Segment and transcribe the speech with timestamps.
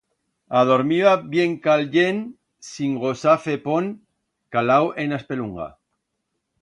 [0.59, 2.23] Adormiba bien callent
[2.69, 3.93] sin gosar fer pont,
[4.57, 5.69] calau en a espelunga.